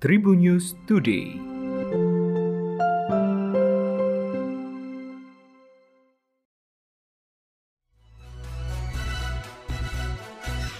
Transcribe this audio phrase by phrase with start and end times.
[0.00, 1.36] Tribun News Today.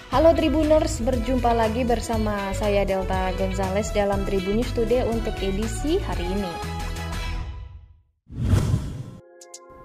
[0.09, 6.25] Halo Tribuners, berjumpa lagi bersama saya Delta Gonzales dalam Tribun News Today untuk edisi hari
[6.25, 6.53] ini.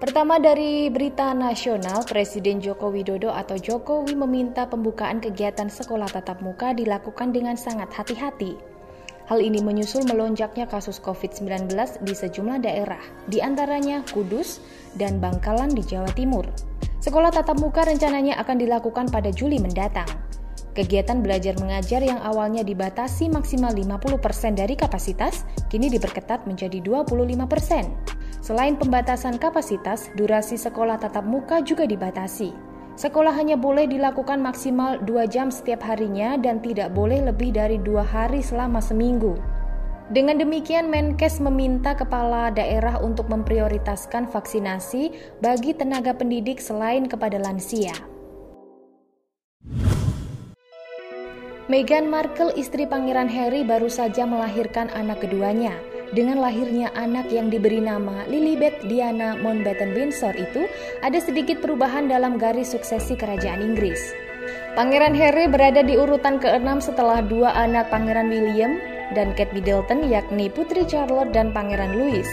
[0.00, 6.72] Pertama dari berita nasional, Presiden Joko Widodo atau Jokowi meminta pembukaan kegiatan sekolah tatap muka
[6.72, 8.75] dilakukan dengan sangat hati-hati.
[9.26, 11.66] Hal ini menyusul melonjaknya kasus COVID-19
[12.06, 14.62] di sejumlah daerah, di antaranya Kudus
[14.94, 16.46] dan Bangkalan di Jawa Timur.
[17.02, 20.06] Sekolah tatap muka rencananya akan dilakukan pada Juli mendatang.
[20.78, 28.46] Kegiatan belajar mengajar yang awalnya dibatasi maksimal 50% dari kapasitas, kini diperketat menjadi 25%.
[28.46, 32.65] Selain pembatasan kapasitas, durasi sekolah tatap muka juga dibatasi.
[32.96, 38.00] Sekolah hanya boleh dilakukan maksimal 2 jam setiap harinya dan tidak boleh lebih dari dua
[38.00, 39.36] hari selama seminggu.
[40.08, 45.12] Dengan demikian, Menkes meminta kepala daerah untuk memprioritaskan vaksinasi
[45.44, 47.92] bagi tenaga pendidik selain kepada lansia.
[51.68, 55.74] Meghan Markle, istri Pangeran Harry, baru saja melahirkan anak keduanya.
[56.16, 60.64] Dengan lahirnya anak yang diberi nama Lilibet Diana Mountbatten Windsor itu,
[61.04, 64.16] ada sedikit perubahan dalam garis suksesi kerajaan Inggris.
[64.72, 68.80] Pangeran Harry berada di urutan ke-6 setelah dua anak Pangeran William,
[69.12, 72.26] dan Kate Middleton yakni Putri Charlotte dan Pangeran Louis.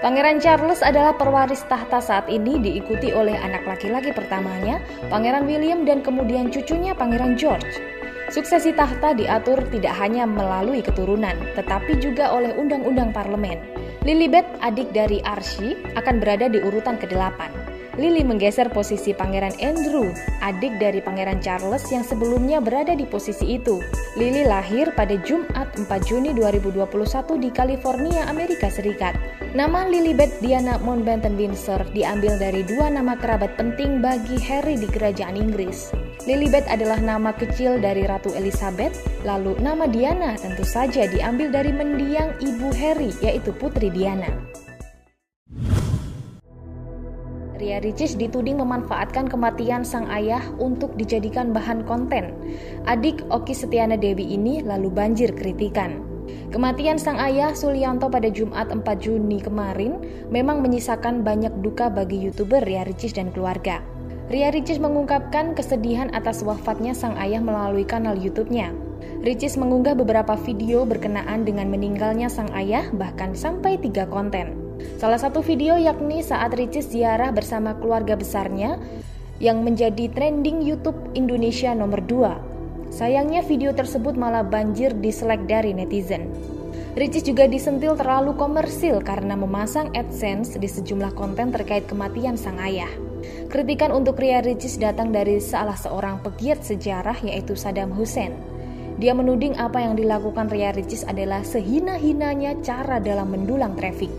[0.00, 4.80] Pangeran Charles adalah perwaris tahta saat ini diikuti oleh anak laki-laki pertamanya,
[5.12, 7.99] Pangeran William dan kemudian cucunya Pangeran George.
[8.30, 13.58] Suksesi tahta diatur tidak hanya melalui keturunan, tetapi juga oleh undang-undang parlemen.
[14.06, 17.70] Lilibet, adik dari Archie, akan berada di urutan ke-8.
[17.98, 23.82] Lily menggeser posisi Pangeran Andrew, adik dari Pangeran Charles yang sebelumnya berada di posisi itu.
[24.14, 26.86] Lily lahir pada Jumat 4 Juni 2021
[27.42, 29.18] di California, Amerika Serikat.
[29.58, 35.34] Nama Lilibet Diana Mountbatten Windsor diambil dari dua nama kerabat penting bagi Harry di kerajaan
[35.34, 35.99] Inggris.
[36.28, 38.92] Lilibet adalah nama kecil dari Ratu Elizabeth,
[39.24, 44.28] lalu nama Diana tentu saja diambil dari mendiang ibu Harry, yaitu Putri Diana.
[47.56, 52.32] Ria Ricis dituding memanfaatkan kematian sang ayah untuk dijadikan bahan konten.
[52.88, 56.00] Adik Oki Setiana Dewi ini lalu banjir kritikan.
[56.52, 60.00] Kematian sang ayah Sulianto pada Jumat 4 Juni kemarin
[60.32, 63.84] memang menyisakan banyak duka bagi YouTuber Ria Ricis dan keluarga.
[64.30, 68.70] Ria Ricis mengungkapkan kesedihan atas wafatnya sang ayah melalui kanal YouTube-nya.
[69.26, 74.54] Ricis mengunggah beberapa video berkenaan dengan meninggalnya sang ayah bahkan sampai tiga konten.
[75.02, 78.78] Salah satu video yakni saat Ricis ziarah bersama keluarga besarnya
[79.42, 82.94] yang menjadi trending YouTube Indonesia nomor 2.
[82.94, 86.30] Sayangnya video tersebut malah banjir dislike dari netizen.
[86.98, 92.90] Ricis juga disentil terlalu komersil karena memasang AdSense di sejumlah konten terkait kematian sang ayah.
[93.50, 98.34] Kritikan untuk Ria Ricis datang dari salah seorang pegiat sejarah yaitu Saddam Hussein.
[99.00, 104.12] Dia menuding apa yang dilakukan Ria Ricis adalah sehina-hinanya cara dalam mendulang traffic.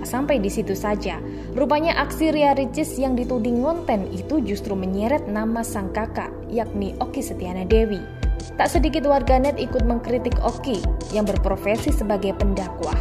[0.00, 1.20] Tak sampai di situ saja,
[1.52, 7.20] rupanya aksi Ria Ricis yang dituding konten itu justru menyeret nama sang kakak, yakni Oki
[7.20, 8.19] Setiana Dewi.
[8.56, 10.80] Tak sedikit warganet ikut mengkritik Oki
[11.12, 12.96] yang berprofesi sebagai pendakwah.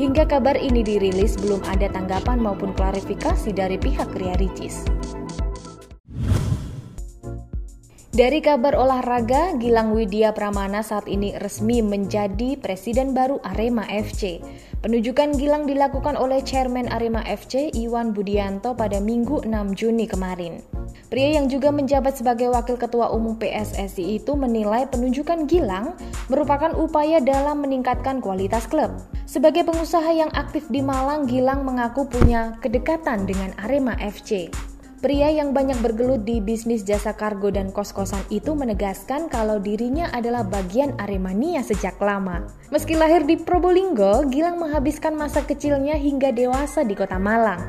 [0.00, 4.88] Hingga kabar ini dirilis belum ada tanggapan maupun klarifikasi dari pihak Ria Ricis.
[8.20, 14.44] Dari kabar olahraga, Gilang Widya Pramana saat ini resmi menjadi presiden baru Arema FC.
[14.84, 20.60] Penunjukan Gilang dilakukan oleh Chairman Arema FC Iwan Budianto pada Minggu 6 Juni kemarin.
[21.08, 25.96] Pria yang juga menjabat sebagai Wakil Ketua Umum PSSI itu menilai penunjukan Gilang
[26.28, 29.00] merupakan upaya dalam meningkatkan kualitas klub.
[29.24, 34.52] Sebagai pengusaha yang aktif di Malang, Gilang mengaku punya kedekatan dengan Arema FC.
[35.00, 40.44] Pria yang banyak bergelut di bisnis jasa kargo dan kos-kosan itu menegaskan kalau dirinya adalah
[40.44, 42.44] bagian Aremania sejak lama.
[42.68, 47.64] Meski lahir di Probolinggo, Gilang menghabiskan masa kecilnya hingga dewasa di kota Malang.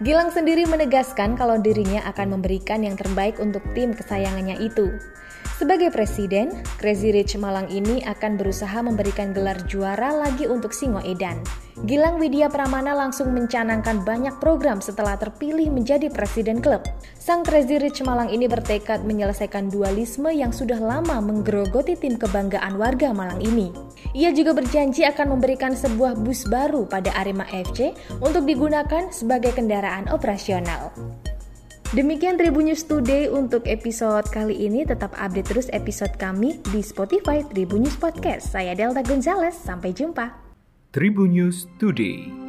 [0.00, 4.96] Gilang sendiri menegaskan kalau dirinya akan memberikan yang terbaik untuk tim kesayangannya itu.
[5.60, 11.36] Sebagai presiden, Crazy Rich Malang ini akan berusaha memberikan gelar juara lagi untuk Singo Edan.
[11.82, 16.86] Gilang Widya Pramana langsung mencanangkan banyak program setelah terpilih menjadi presiden klub.
[17.18, 23.10] Sang Crazy Rich Malang ini bertekad menyelesaikan dualisme yang sudah lama menggerogoti tim kebanggaan warga
[23.10, 23.74] Malang ini.
[24.14, 27.90] Ia juga berjanji akan memberikan sebuah bus baru pada Arema FC
[28.22, 30.94] untuk digunakan sebagai kendaraan operasional.
[31.98, 34.86] Demikian Tribun News Today untuk episode kali ini.
[34.86, 38.54] Tetap update terus episode kami di Spotify Tribun News Podcast.
[38.54, 40.41] Saya Delta Gonzales, sampai jumpa.
[40.92, 42.41] Tribun News Today.